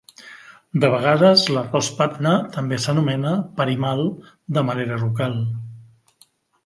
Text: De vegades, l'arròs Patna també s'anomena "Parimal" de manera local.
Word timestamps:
De 0.83 0.87
vegades, 0.93 1.43
l'arròs 1.57 1.89
Patna 1.99 2.33
també 2.57 2.79
s'anomena 2.85 3.35
"Parimal" 3.61 4.03
de 4.59 4.65
manera 4.71 4.99
local. 5.05 5.39